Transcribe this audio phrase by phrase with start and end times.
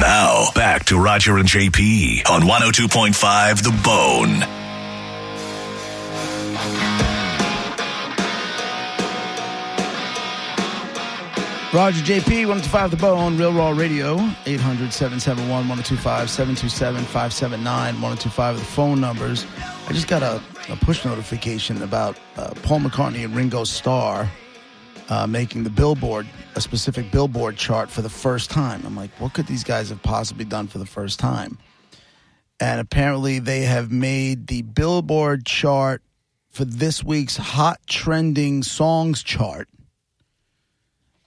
[0.00, 4.62] Now, back to Roger and JP on 102.5 The Bone.
[11.72, 18.62] Roger JP, 1025 The Bone, Real Raw Radio, 800 771 1025 727 579 1025 the
[18.62, 19.46] phone numbers.
[19.88, 24.30] I just got a, a push notification about uh, Paul McCartney and Ringo Starr
[25.12, 28.82] uh, making the Billboard, a specific Billboard chart for the first time.
[28.86, 31.58] I'm like, what could these guys have possibly done for the first time?
[32.58, 36.00] And apparently, they have made the Billboard chart
[36.48, 39.68] for this week's Hot Trending Songs chart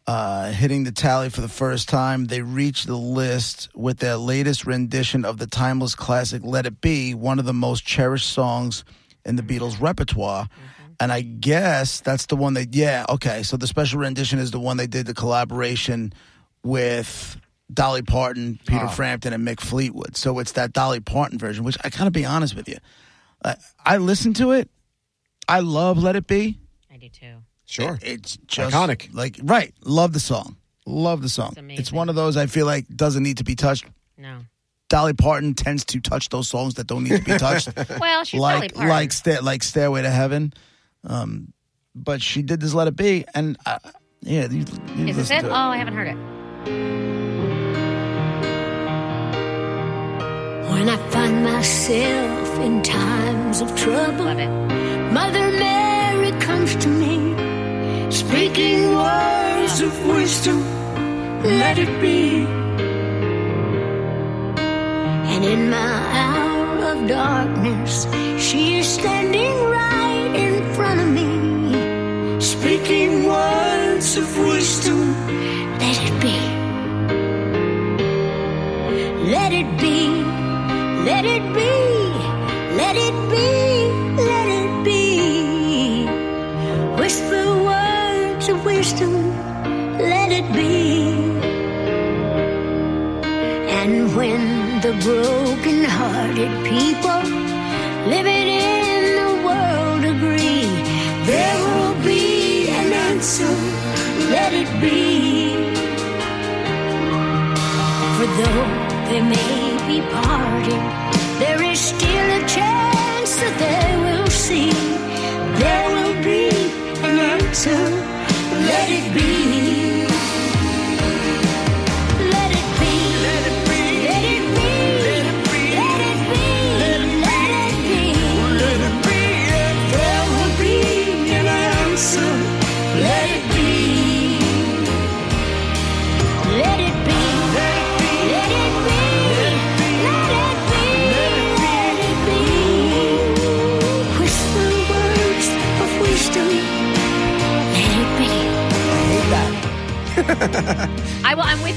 [0.07, 2.25] uh, hitting the tally for the first time.
[2.25, 7.13] They reached the list with their latest rendition of the timeless classic Let It Be,
[7.13, 8.83] one of the most cherished songs
[9.25, 10.47] in the Beatles repertoire.
[10.99, 13.43] And I guess that's the one that, yeah, okay.
[13.43, 16.13] So the special rendition is the one they did the collaboration
[16.63, 17.39] with
[17.73, 18.89] Dolly Parton, Peter ah.
[18.89, 20.15] Frampton, and Mick Fleetwood.
[20.15, 22.77] So it's that Dolly Parton version, which I kind of be honest with you.
[23.43, 23.55] I,
[23.85, 24.69] I listened to it.
[25.47, 26.57] I love Let It Be.
[26.91, 27.35] I do too.
[27.65, 27.99] Sure.
[28.01, 29.13] It's just Iconic.
[29.13, 30.57] Like right, love the song.
[30.85, 31.55] Love the song.
[31.69, 31.79] It's.
[31.79, 33.85] It's one of those I feel like doesn't need to be touched.
[34.17, 34.37] No.
[34.87, 38.39] Dolly Parton tends to touch those songs that don't need to be touched, Well, she's
[38.39, 38.89] Dolly like Parton.
[38.89, 40.53] like sta- like Stairway to Heaven.
[41.05, 41.53] Um,
[41.93, 43.79] but she did this Let It Be, and uh,
[44.21, 45.49] yeah, you, you Is this listen it?
[45.49, 46.17] Oh, I haven't heard it.
[50.71, 54.49] When I find myself in times of trouble, Love it.
[55.13, 57.15] Mother Mary comes to me,
[58.11, 60.59] speaking words of wisdom.
[61.43, 62.45] Let it be.
[65.33, 73.25] And in my hour of darkness, she is standing right in front of me, speaking
[73.25, 74.99] words of wisdom.
[75.79, 76.37] Let it be.
[79.35, 79.97] Let it be.
[81.09, 81.71] Let it be.
[82.81, 83.49] Let it be.
[84.31, 85.03] Let it be.
[86.99, 89.13] Whisper words of wisdom.
[89.97, 90.73] Let it be.
[93.81, 94.41] And when
[94.81, 97.23] the broken-hearted people
[98.13, 98.34] living
[103.35, 103.55] answer.
[104.29, 105.55] Let it be.
[108.15, 108.65] For though
[109.09, 110.81] they may be parted,
[111.39, 112.04] there is still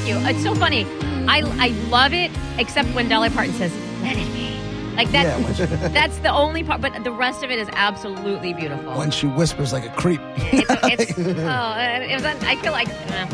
[0.08, 0.16] you.
[0.26, 0.84] It's so funny.
[1.28, 4.48] I I love it, except when Dolly Parton says, "Let it be."
[4.96, 6.80] Like that, yeah, that's the only part.
[6.80, 8.98] But the rest of it is absolutely beautiful.
[8.98, 10.20] when she whispers like a creep.
[10.36, 12.24] it's, it's, oh, it was.
[12.42, 12.88] I feel like.
[12.88, 13.26] Uh,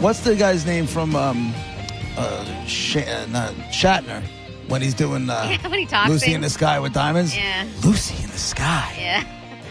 [0.00, 1.54] What's the guy's name from um,
[2.16, 4.24] uh, Sh- uh, Shatner
[4.66, 7.36] when he's doing uh, Yeah, when he talks Lucy in the Sky with Diamonds?
[7.36, 7.68] Yeah.
[7.84, 8.92] Lucy in the Sky.
[8.98, 9.24] yeah.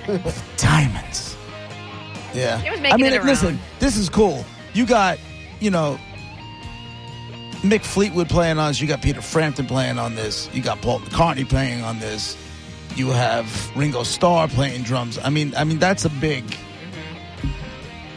[0.07, 1.35] With diamonds.
[2.33, 2.61] Yeah.
[2.63, 4.45] It was making I mean, listen, this is cool.
[4.73, 5.19] You got,
[5.59, 5.99] you know,
[7.61, 8.81] Mick Fleetwood playing on this.
[8.81, 10.49] You got Peter Frampton playing on this.
[10.53, 12.35] You got Paul McCartney playing on this.
[12.95, 15.19] You have Ringo Starr playing drums.
[15.23, 16.43] I mean, I mean that's a big.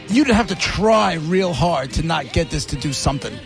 [0.07, 3.37] You'd have to try real hard to not get this to do something.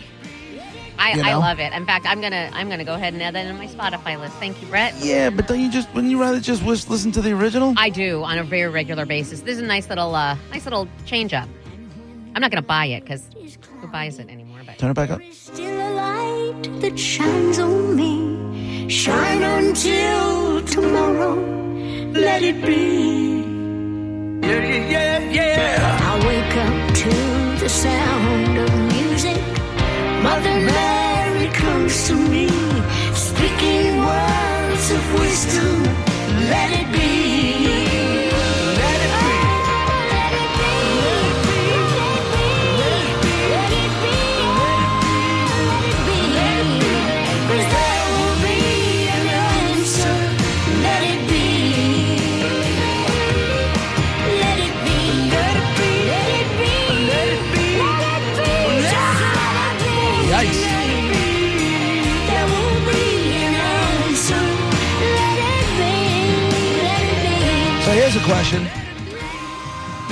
[0.98, 1.72] I, You I love it.
[1.72, 4.34] In fact, I'm gonna I'm gonna go ahead and add that in my Spotify list.
[4.36, 4.94] Thank you, Brett.
[4.98, 7.72] Yeah, but don't you just wouldn't you rather just wish, listen to the original?
[7.78, 9.40] I do on a very regular basis.
[9.40, 11.48] This is a nice little uh, nice little change up.
[12.34, 13.22] I'm not gonna buy it because
[13.80, 14.60] who buys it anymore?
[14.66, 15.20] But Turn it back up.
[16.60, 18.88] Light that shines on me.
[18.88, 21.34] Shine until tomorrow.
[22.12, 23.40] Let it be.
[24.42, 24.64] Yeah,
[24.94, 27.10] yeah, yeah, I wake up to
[27.62, 29.42] the sound of music.
[30.22, 32.48] Mother Mary comes to me,
[33.14, 35.82] speaking words of wisdom.
[36.52, 37.29] Let it be.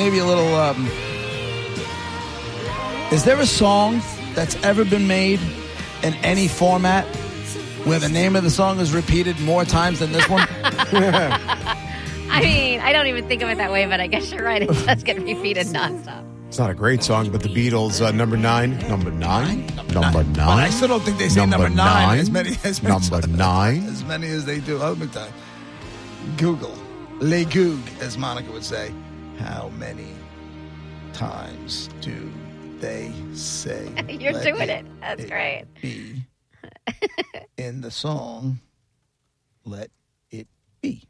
[0.08, 0.54] Maybe a little.
[0.54, 0.88] Um,
[3.12, 4.00] is there a song
[4.32, 5.38] that's ever been made
[6.02, 7.04] in any format
[7.84, 10.48] where the name of the song is repeated more times than this one?
[10.62, 14.62] I mean, I don't even think of it that way, but I guess you're right.
[14.62, 16.24] It does get repeated nonstop.
[16.48, 20.32] It's not a great song, but the Beatles, uh, number nine, number nine, number nine.
[20.32, 23.84] Well, I still don't think they say number, nine, as many as many number nine.
[23.84, 24.78] as many as they do.
[24.80, 25.32] Oh, let me tell you.
[26.38, 26.74] Google,
[27.20, 28.90] le goog, as Monica would say.
[29.38, 30.14] How many
[31.12, 32.32] times do
[32.78, 33.88] they say?
[34.08, 34.86] You're let doing it.
[35.00, 35.64] That's it great.
[35.80, 36.22] Be
[37.56, 38.58] in the song.
[39.64, 39.90] Let
[40.30, 40.48] it
[40.80, 41.04] be.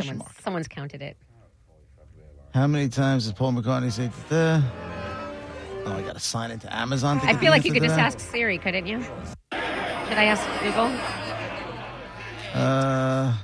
[0.00, 1.16] Someone's, someone's counted it.
[2.54, 4.10] How many times does Paul McCartney say?
[4.28, 4.60] Da,
[5.86, 7.20] oh, I got to sign into Amazon.
[7.20, 8.14] To I feel like you could just that?
[8.14, 9.02] ask Siri, couldn't you?
[9.02, 10.90] Should I ask Google?
[12.54, 13.34] Uh,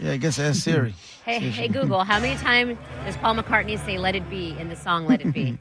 [0.00, 0.94] yeah, I guess ask Siri.
[1.24, 4.76] Hey, hey Google, how many times does Paul McCartney say "Let It Be" in the
[4.76, 5.44] song "Let It Be"?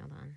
[0.00, 0.34] Hold on.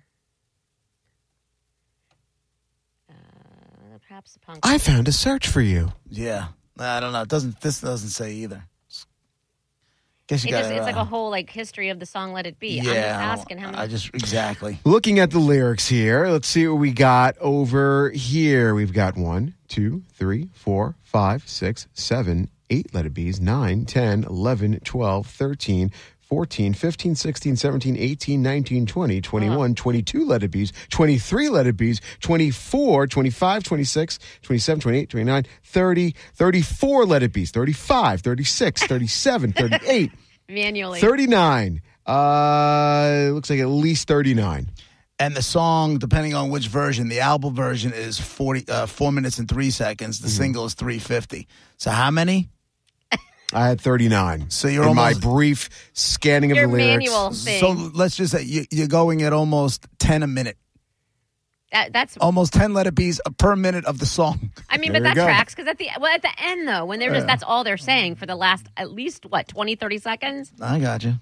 [3.10, 4.60] Uh, perhaps the punk.
[4.62, 5.92] I found a search for you.
[6.08, 6.48] Yeah,
[6.78, 7.22] I don't know.
[7.22, 8.64] It doesn't this doesn't say either?
[10.30, 12.32] Guess you It got just, it's like a uh, whole like history of the song
[12.32, 13.78] "Let It Be." I'm just Yeah, asking how many.
[13.78, 14.78] I just exactly.
[14.84, 18.72] Looking at the lyrics here, let's see what we got over here.
[18.72, 24.22] We've got one, two, three, four, five, six, seven, eight let it be's, 9, 10,
[24.22, 25.90] 11, 12, 13,
[26.30, 31.76] 14, 15, 16, 17, 18, 19, 20, 21, 22 let it be's, 23 let it
[31.76, 39.52] be's, 24, 25, 26, 27, 28, 29, 30, 34 let it be's, 35, 36, 37,
[39.52, 40.12] 38.
[40.48, 41.00] manually.
[41.00, 41.82] 39.
[42.06, 44.70] Uh, it looks like at least 39.
[45.18, 49.38] And the song, depending on which version, the album version is forty uh, four minutes
[49.38, 50.16] and three seconds.
[50.16, 50.24] Mm-hmm.
[50.24, 51.46] The single is three fifty.
[51.76, 52.48] So how many?
[53.52, 54.50] I had 39.
[54.50, 57.10] So you're in my brief scanning of Your the lyrics.
[57.10, 57.60] manual thing.
[57.60, 60.56] So let's just say you, you're going at almost ten a minute,
[61.72, 62.16] That, that's.
[62.18, 64.52] almost ten let it be's per minute of the song.
[64.68, 65.24] I mean, There but you that go.
[65.24, 67.76] tracks because at the well at the end though, when they're just that's all they're
[67.76, 70.52] saying for the last at least what 20, 30 seconds.
[70.60, 71.14] I got you.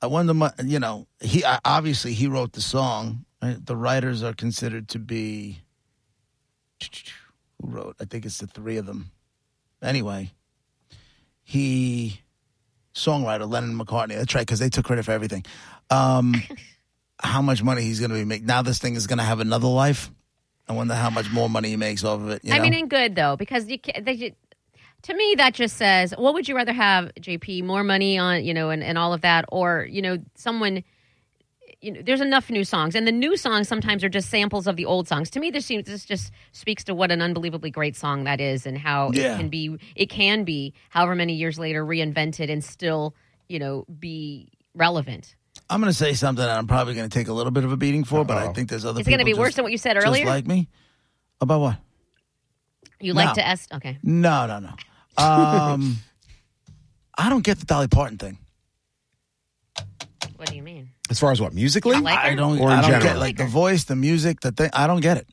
[0.00, 3.24] I wonder, mu- you know, he uh, obviously he wrote the song.
[3.42, 3.64] Right?
[3.64, 5.60] The writers are considered to be
[7.60, 7.96] who wrote?
[8.00, 9.10] I think it's the three of them.
[9.82, 10.32] Anyway,
[11.44, 12.20] he
[12.94, 14.16] songwriter Lennon McCartney.
[14.16, 15.44] That's right, because they took credit for everything.
[15.90, 16.34] Um,
[17.20, 18.62] how much money he's going to be making now?
[18.62, 20.10] This thing is going to have another life.
[20.68, 22.44] I wonder how much more money he makes off of it.
[22.44, 22.62] You I know?
[22.62, 24.34] mean, in good though, because you can, they,
[25.02, 27.64] to me that just says, what would you rather have, JP?
[27.64, 30.82] More money on you know, and, and all of that, or you know, someone.
[31.84, 34.76] You know, there's enough new songs, and the new songs sometimes are just samples of
[34.76, 35.28] the old songs.
[35.30, 38.64] To me, this seems this just speaks to what an unbelievably great song that is,
[38.64, 39.34] and how Yeah.
[39.34, 39.76] it can be.
[39.94, 43.14] It can be, however many years later, reinvented and still,
[43.50, 45.36] you know, be relevant.
[45.68, 47.72] I'm going to say something that I'm probably going to take a little bit of
[47.72, 49.00] a beating for, but I think there's other.
[49.00, 50.24] It's going to people be worse than what you said just earlier?
[50.24, 50.68] like me
[51.42, 51.76] about what?
[53.00, 53.34] you like No.
[53.34, 53.70] to ask?
[53.74, 53.98] Okay.
[54.02, 54.70] No, no, no.
[55.22, 55.98] Um,
[57.16, 58.38] I don't get the Dolly Parton thing.
[60.36, 60.90] What do you mean?
[61.10, 61.96] As far as what, musically?
[61.96, 62.18] You like?
[62.18, 62.58] I don't.
[62.60, 63.12] Or in I don't general?
[63.14, 64.70] get like the voice, the music, the thing.
[64.72, 65.26] I don't get it.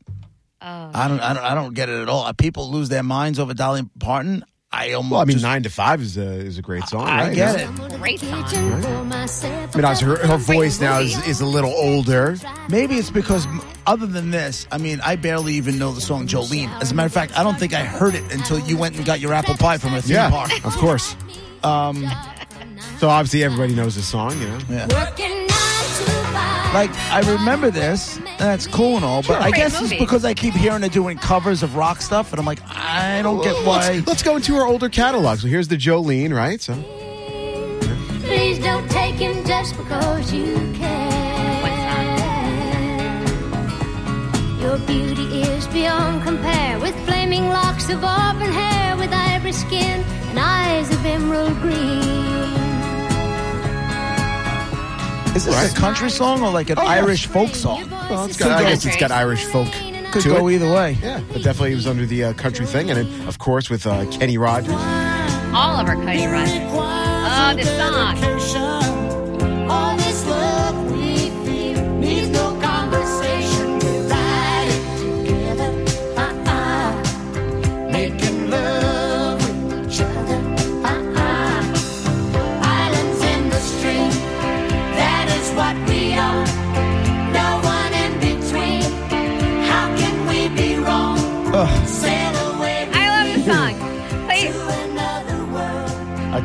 [0.62, 1.20] Oh, I don't.
[1.20, 1.44] I don't.
[1.44, 2.32] I don't get it at all.
[2.34, 4.44] People lose their minds over Dolly Parton.
[4.74, 5.12] I almost.
[5.12, 7.36] well, I mean, just- 9 to 5 is a, is a great song, I right?
[7.36, 7.86] get Yeah.
[7.88, 8.00] it.
[8.00, 8.44] great song.
[8.46, 12.38] I mean, obviously, her, her voice now is, is a little older.
[12.70, 13.46] Maybe it's because
[13.86, 16.70] other than this, I mean, I barely even know the song Jolene.
[16.82, 19.06] As a matter of fact, I don't think I heard it until you went and
[19.06, 20.52] got your apple pie from a theme Yeah, park.
[20.64, 21.18] of course.
[21.64, 22.08] Um,
[23.00, 24.60] So obviously everybody knows the song, you know.
[24.70, 24.88] yeah.
[24.88, 26.74] Working nine to five.
[26.74, 30.24] Like I remember this, and that's cool and all, but I Great guess it's because
[30.24, 33.56] I keep hearing her doing covers of rock stuff, and I'm like, I don't get
[33.66, 33.92] why.
[33.96, 35.40] Let's, let's go into her older catalog.
[35.40, 36.62] So here's the Jolene, right?
[36.62, 36.74] So
[38.24, 41.12] Please don't take him just because you can.
[44.62, 50.40] Your beauty is beyond compare with flaming locks of auburn hair, with ivory skin and
[50.40, 52.31] eyes of emerald green.
[55.36, 57.90] Is this a country song or like an Irish folk song?
[57.90, 59.70] well, it's got, I guess it's got Irish folk
[60.12, 60.56] Could to go it.
[60.56, 60.98] either way.
[61.02, 63.88] Yeah, but definitely it was under the uh, country thing, and then, of course with
[63.88, 64.74] uh, Kenny Rogers.
[65.54, 66.60] All of our Cody Rogers.
[66.74, 67.70] Oh, this
[68.52, 68.91] song.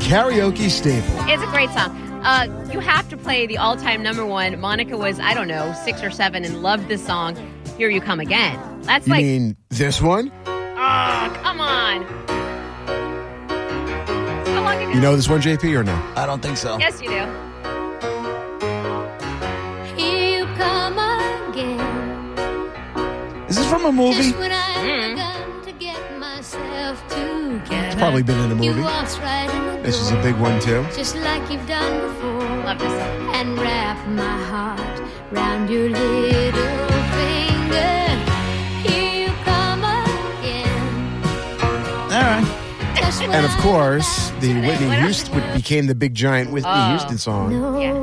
[0.06, 1.14] Karaoke staple.
[1.28, 1.90] It's a great song.
[2.24, 4.58] Uh, you have to play the all-time number one.
[4.60, 7.36] Monica was, I don't know, six or seven and loved this song.
[7.76, 8.58] Here you come again.
[8.82, 10.32] That's You like, mean this one?
[10.46, 12.06] oh, come on.
[14.46, 14.90] So long ago.
[14.92, 15.94] You know this one, JP, or no?
[16.16, 16.78] I don't think so.
[16.78, 17.24] Yes, you do.
[20.00, 20.98] Here you come
[21.50, 23.48] again.
[23.48, 24.22] Is this from a movie?
[24.22, 27.86] Just when I begun to get myself together.
[27.86, 28.82] It's probably been in a You movie.
[29.86, 30.84] Waltz right in the This is a big one, too.
[30.96, 32.40] Just like you've done before.
[32.64, 33.34] Love this song.
[33.34, 35.00] and wrap my heart
[35.30, 38.08] round your little finger.
[38.82, 41.22] Here you come again.
[42.12, 42.46] All right.
[43.28, 46.88] And of course, the Whitney Houston became the big giant Whitney Oh.
[46.90, 47.50] Houston song.
[47.50, 47.94] know Yeah.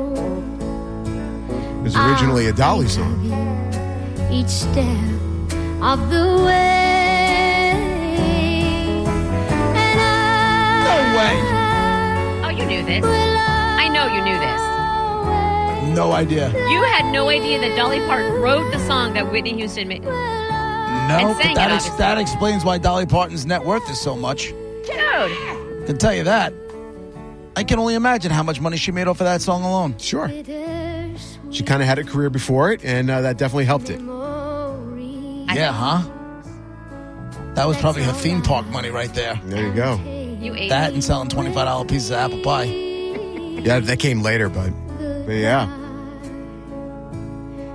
[1.78, 3.20] It was originally a Dolly song.
[4.30, 4.86] each step
[5.82, 7.74] of the way.
[9.76, 9.98] And
[10.84, 11.53] No way.
[12.64, 13.04] You knew this.
[13.04, 15.94] I know you knew this.
[15.94, 16.48] No idea.
[16.48, 20.02] You had no idea that Dolly Parton wrote the song that Whitney Houston made.
[20.02, 24.48] No, but that, it, ex- that explains why Dolly Parton's net worth is so much.
[24.86, 25.86] Dude.
[25.86, 26.54] can tell you that.
[27.54, 29.98] I can only imagine how much money she made off of that song alone.
[29.98, 30.28] Sure.
[31.50, 34.00] She kind of had a career before it, and uh, that definitely helped it.
[34.00, 35.54] memories.
[35.54, 36.10] Yeah, huh?
[37.56, 39.38] That was probably her theme park money right there.
[39.44, 40.23] There you go.
[40.44, 42.64] You ate That and selling $25 pieces of apple pie.
[42.64, 44.70] Yeah, that came later, but,
[45.26, 45.66] but yeah.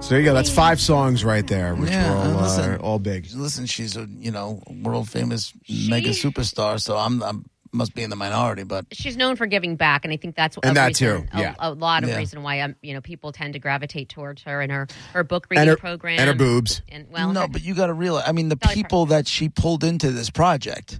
[0.01, 0.33] So there you go.
[0.33, 2.73] That's five songs right there, which Yeah, were all, uh, listen.
[2.75, 3.27] uh, all big.
[3.33, 8.09] Listen, she's a, you know, world famous mega superstar, so I'm, I'm must be in
[8.09, 10.88] the minority, but she's known for giving back, and I think that's And a that
[10.88, 11.53] reason, too, yeah.
[11.59, 12.17] a, a lot of Yeah.
[12.17, 15.45] reason why um, you know people tend to gravitate towards her and her her book
[15.51, 16.81] And reading her, program and her boobs.
[16.89, 19.27] And well, no, her- but you got to realize, I mean, the Dolly people that
[19.27, 20.99] she pulled into this project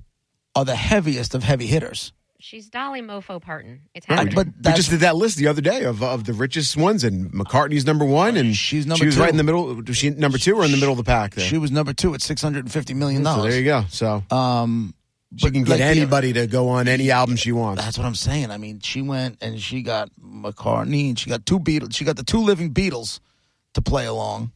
[0.56, 2.12] are the heaviest of heavy hitters.
[2.42, 3.82] she's Dolly Mofo Parton.
[3.94, 4.36] It's I- happening.
[4.36, 7.32] but We just did that list the other day of of the richest ones, and
[7.32, 9.22] McCartney's number one, and She's number she was two.
[9.22, 9.76] right in the middle.
[9.76, 11.36] Was she number two or in the middle of the pack?
[11.36, 11.46] There.
[11.46, 13.24] she was number two at $650 million.
[13.26, 13.84] so there you go.
[13.90, 14.94] So Um,
[15.36, 17.84] she but can get like the- anybody to go on any album she wants.
[17.84, 18.50] That's what I'm saying.
[18.52, 21.94] I mean, she went and she got McCartney and she got two Beatles.
[21.96, 23.20] She got the two living Beatles
[23.76, 24.52] to play along.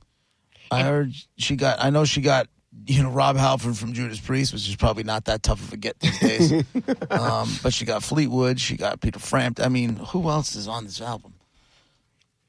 [0.72, 1.78] I heard she got.
[1.84, 2.48] I know she got.
[2.86, 5.78] You know, Rob Halford from Judas Priest, which is probably not that tough of a
[5.78, 6.52] get these days.
[7.12, 8.60] um, but she got Fleetwood.
[8.60, 9.64] She got Peter Frampton.
[9.64, 11.34] I mean, who else is on this album?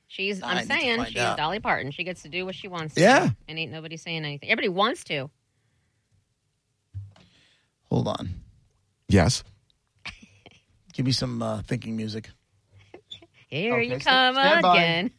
[0.09, 1.37] she's I I'm saying she's out.
[1.37, 1.91] Dolly Parton.
[1.93, 2.95] She gets to do what she wants.
[2.95, 3.27] to Yeah.
[3.29, 4.49] do, and ain't nobody saying anything.
[4.51, 5.29] Everybody wants to.
[7.91, 8.31] Hold on.
[9.09, 9.45] Yes.
[10.95, 12.31] Give me some uh, thinking music.
[13.49, 14.79] Here Okay, you come stand by.
[14.79, 15.11] again.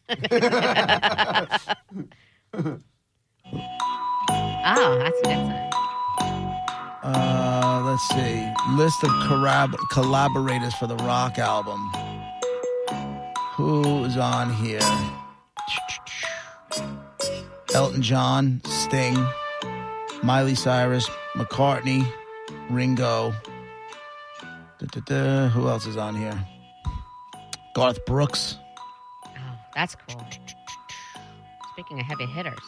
[4.66, 5.70] Oh, that's a good sign.
[7.04, 8.54] Uh, let's see.
[8.76, 11.92] List of collab- collaborators for the rock album.
[13.54, 14.80] Who is on here?
[17.74, 19.18] Elton John, Sting,
[20.24, 22.06] Miley Cyrus, McCartney,
[22.70, 23.34] Ringo.
[24.80, 25.50] Da-da-da.
[25.50, 26.38] Who else is on here?
[27.76, 28.58] Garth Brooks.
[29.26, 29.32] Oh,
[29.76, 30.26] that's cool.
[31.74, 32.60] Speaking of heavy hitters,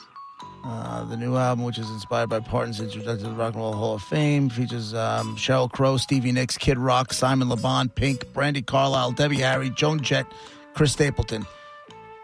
[0.69, 3.71] Uh, the new album, which is inspired by Parton's introduction to the Rock and Roll
[3.71, 8.65] Hall of Fame, features um, Sheryl Crow, Stevie Nicks, Kid Rock, Simon LeBon, Pink, Brandi
[8.65, 10.25] Carlile, Debbie Harry, Joan Jett,
[10.74, 11.45] Chris Stapleton.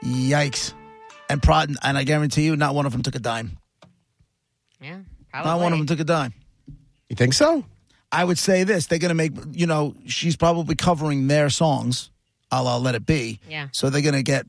[0.03, 0.73] Yikes!
[1.29, 3.57] And Prod, and I guarantee you, not one of them took a dime.
[4.81, 4.99] yeah,
[5.31, 5.49] probably.
[5.49, 6.33] Not one of them took a dime.
[7.07, 7.63] You think so?
[8.11, 12.11] I would say this: they're going to make, you know, she's probably covering their songs,
[12.51, 13.39] a la Let It Be.
[13.49, 13.69] Yeah.
[13.71, 14.45] So they're going to get,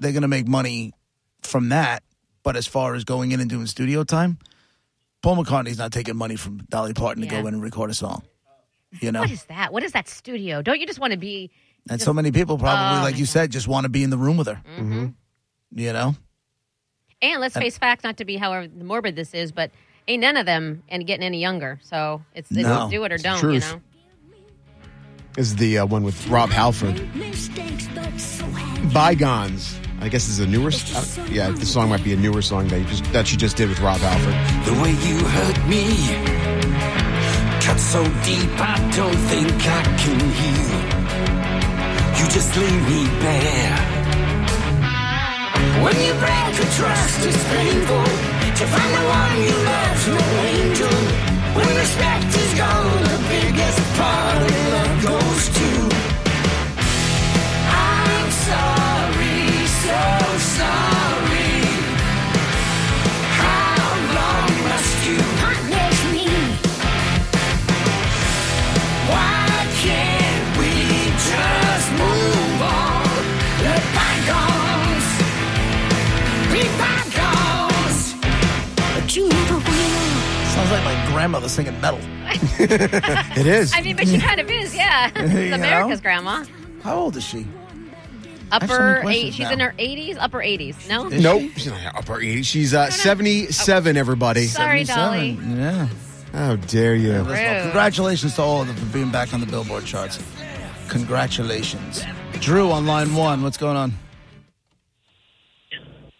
[0.00, 0.94] they're going to make money
[1.42, 2.02] from that.
[2.46, 4.38] But as far as going in and doing studio time,
[5.20, 8.22] Paul McCartney's not taking money from Dolly Parton to go in and record a song.
[9.00, 9.72] You know, What is that?
[9.72, 10.62] What is that studio?
[10.62, 11.50] Don't you just want to be?
[11.90, 13.30] and so many people probably, Oh, like you God.
[13.30, 14.62] said, just want to be in the room with her.
[14.78, 15.14] Mhm.
[15.72, 16.14] You know,
[17.20, 19.72] And let's face facts, not to be however morbid this is, but
[20.06, 21.80] ain't none of them and getting any younger.
[21.82, 23.42] So it's, it's No, do it or don't.
[23.42, 23.80] You know.
[25.34, 27.12] This is the uh, one with Rob Halford.
[27.16, 28.86] Mistakes, but so happy.
[28.94, 29.80] Bygones.
[30.00, 30.70] I guess this is a newer.
[30.70, 33.56] Uh, yeah, this song might be a newer song that you just that she just
[33.56, 34.36] did with Rob Halford.
[34.66, 35.82] The way you hurt me
[37.66, 41.06] cut so deep, I don't think I can heal.
[42.18, 43.78] You just leave me bare.
[45.82, 48.06] When you break a trust, it's painful
[48.58, 50.20] to find the one you love's no
[50.52, 50.98] angel.
[51.56, 54.35] When respect is gone, the biggest part
[81.16, 82.00] grandmother singing metal.
[83.38, 83.72] It is.
[83.74, 85.10] I mean, but she kind of is, yeah.
[85.16, 85.54] You It's know?
[85.56, 86.44] America's grandma.
[86.82, 87.46] How old is she?
[88.52, 89.34] Upper many eight.
[89.34, 89.52] She's now.
[89.52, 90.88] in her 80s, upper 80s.
[90.88, 91.06] No?
[91.08, 91.40] Is nope.
[91.40, 91.48] she?
[91.60, 92.42] She's not upper 80.
[92.42, 94.46] She's uh, 77, everybody.
[94.46, 95.36] Sorry, Dolly.
[95.36, 95.58] 77.
[95.58, 95.88] Yeah.
[96.32, 97.12] How dare you?
[97.14, 97.62] Rude.
[97.62, 100.22] congratulations to all of them for being back on the Billboard charts.
[100.88, 102.04] Congratulations.
[102.40, 103.42] Drew on line one.
[103.42, 103.92] What's going on?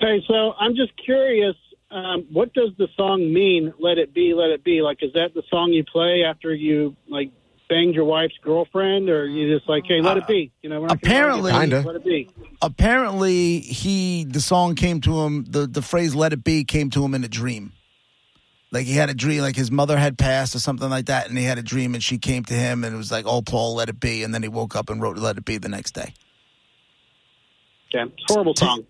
[0.00, 1.56] Hey, so I'm just curious.
[1.96, 3.72] Um, what does the song mean?
[3.78, 4.82] Let it be, let it be.
[4.82, 7.30] Like, is that the song you play after you like
[7.70, 10.52] banged your wife's girlfriend, or you just like, hey, let it be?
[10.60, 11.88] You know, we're apparently- argue, Kinda.
[11.88, 12.28] let it be.
[12.60, 15.46] Apparently, he the song came to him.
[15.48, 17.72] The the phrase "Let it be" came to him in a dream.
[18.72, 21.38] Like he had a dream, like his mother had passed or something like that, and
[21.38, 23.74] he had a dream, and she came to him, and it was like, "Oh, Paul,
[23.74, 25.92] let it be," and then he woke up and wrote "Let it be" the next
[25.92, 26.12] day.
[27.94, 28.84] Yeah, it's a horrible song.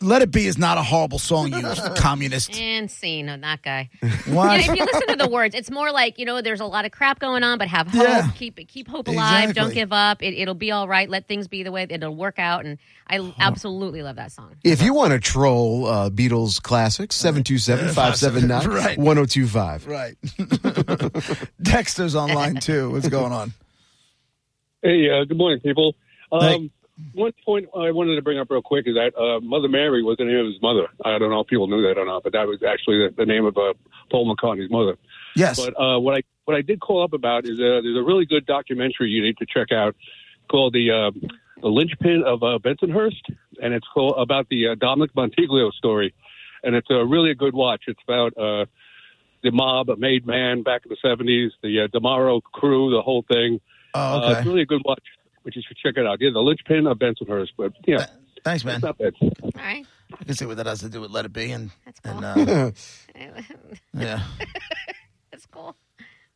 [0.00, 1.62] "Let it be" is not a horrible song, you
[1.96, 2.58] communist.
[2.58, 3.90] And scene on that guy.
[4.26, 4.60] What?
[4.60, 6.64] You know, if you listen to the words, it's more like you know, there's a
[6.64, 8.02] lot of crap going on, but have hope.
[8.02, 8.30] Yeah.
[8.34, 9.54] Keep keep hope alive.
[9.54, 10.22] Don't give up.
[10.22, 11.08] It, it'll be all right.
[11.08, 12.64] Let things be the way it'll work out.
[12.64, 14.54] And I absolutely love that song.
[14.64, 18.98] If you want to troll uh, Beatles classics, 727 579 Right.
[18.98, 19.86] 1025.
[19.92, 20.16] Right.
[21.60, 22.90] Dexter's online too.
[22.90, 23.52] What's going on?
[24.82, 25.94] Hey, uh, good morning, people.
[26.30, 26.70] Um, Hey.
[27.14, 30.16] One point I wanted to bring up real quick is that uh, Mother Mary was
[30.18, 30.88] the name of his mother.
[31.04, 33.26] I don't know if people knew that or not, but that was actually the, the
[33.26, 33.72] name of uh,
[34.10, 34.98] Paul McCartney's mother.
[35.34, 35.58] Yes.
[35.58, 38.26] But uh, what I what I did call up about is uh, there's a really
[38.26, 39.96] good documentary you need to check out
[40.50, 41.10] called the uh,
[41.62, 43.22] the linchpin of uh, Bensonhurst,
[43.62, 46.14] and it's called about the uh, Dominic Montiglio story,
[46.62, 47.84] and it's a really a good watch.
[47.86, 48.66] It's about uh,
[49.42, 53.24] the mob, a made man back in the '70s, the uh, Demaro crew, the whole
[53.32, 53.60] thing.
[53.94, 54.38] oh, Uh, okay.
[54.38, 55.02] it's really a good watch,
[55.44, 56.18] but you should check it out.
[56.20, 58.06] Yeah, the linchpin of Bensonhurst, but yeah,
[58.44, 58.76] Thanks, man.
[58.76, 59.14] it's not bad.
[59.20, 59.86] All right,
[60.18, 62.24] I can see what that has to do with "Let It Be" and that's cool.
[62.24, 62.70] and uh,
[63.94, 64.22] yeah,
[65.30, 65.76] that's cool.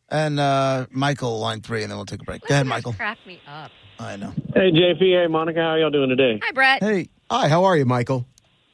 [0.08, 2.42] and uh, Michael line three, and then we'll take a break.
[2.46, 2.92] Go ahead, Michael.
[2.92, 3.70] Crack me up.
[3.98, 4.32] I know.
[4.54, 4.98] Hey, JP.
[5.00, 5.60] Hey, Monica.
[5.60, 6.38] How y'all doing today?
[6.42, 6.82] Hi, Brett.
[6.82, 8.26] Hey, Hi, how are you, Michael?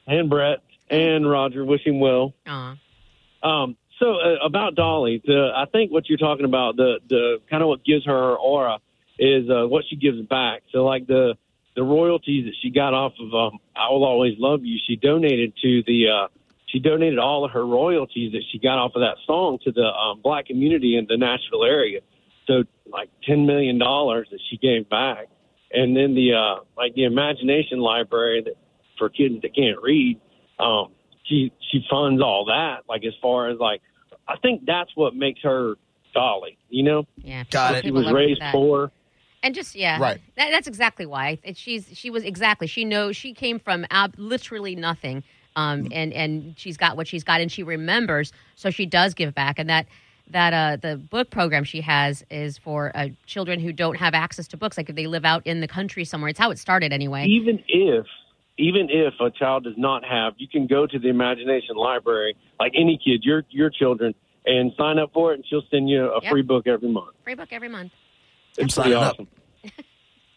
[0.05, 1.63] And Brett and Roger.
[1.65, 2.33] Wish him well.
[2.45, 2.75] Aw.
[3.41, 7.63] Um, so uh, about Dolly, the, I think what you're talking about, the the kind
[7.63, 8.79] of what gives her her aura
[9.23, 10.63] is uh, what she gives back.
[10.71, 11.35] So like the
[11.75, 15.53] the royalties that she got off of um, "I Will Always Love You," she donated
[15.61, 16.27] to the uh,
[16.67, 19.85] she donated all of her royalties that she got off of that song to the
[19.85, 22.01] um, black community in the Nashville area.
[22.47, 25.27] So like ten million dollars that she gave back,
[25.71, 28.55] and then the uh, like the Imagination Library that
[28.97, 30.19] for kids that can't read.
[30.59, 30.91] Um,
[31.25, 32.83] she she funds all that.
[32.89, 33.81] Like as far as like,
[34.27, 35.75] I think that's what makes her
[36.13, 36.57] Dolly.
[36.69, 37.85] You know, Yeah, Got it.
[37.85, 38.91] she was raised poor.
[39.43, 40.19] And just yeah, Right.
[40.37, 44.15] That, that's exactly why It- she's she was exactly she knows she came from ab-
[44.17, 45.23] literally nothing,
[45.55, 49.35] um, and and she's got what she's got, and she remembers, so she does give
[49.35, 49.85] back, and that
[50.29, 54.47] that uh the book program she has is for uh, children who don't have access
[54.47, 56.29] to books, like if they live out in the country somewhere.
[56.29, 57.25] It's how it started anyway.
[57.27, 58.05] Even if
[58.57, 62.71] even if a child does not have, you can go to the Imagination Library, like
[62.77, 66.21] any kid, your your children, and sign up for it, and she'll send you a
[66.23, 66.31] Yep.
[66.31, 67.13] free book every month.
[67.25, 67.91] Free book every month.
[68.57, 69.17] I'm It's pretty signing up.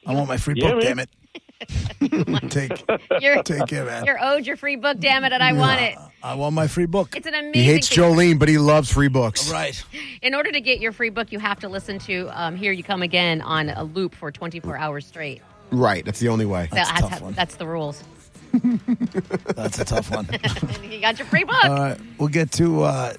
[0.07, 0.85] I want my free Yeah, book.
[0.85, 0.97] man.
[0.97, 1.11] Damn it.
[2.51, 2.85] take
[3.21, 4.05] You're take care, man.
[4.05, 4.99] you're owed your free book.
[5.01, 5.97] Damn it, and I want it.
[6.23, 7.17] I want my free book.
[7.17, 7.55] It's an amazing.
[7.55, 7.99] He hates thing.
[7.99, 9.51] Jolene, but he loves free books.
[9.51, 9.83] Right.
[10.21, 12.83] In order to get your free book, you have to listen to um, "Here You
[12.85, 15.41] Come Again" on a loop for 24 hours straight.
[15.71, 16.69] Right, that's the only way.
[16.71, 17.33] That's a that's, tough one.
[17.33, 18.05] that's the rules.
[19.55, 20.27] That's a tough one.
[20.91, 21.63] you got your free book.
[21.65, 23.15] All right, we'll get to uh,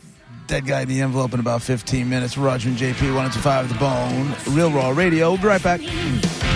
[0.48, 2.38] Dead Guy in the Envelope in about 15 minutes.
[2.38, 5.32] Roger and JP, 1025 The Bone, Real Raw Radio.
[5.32, 6.48] We'll be right back.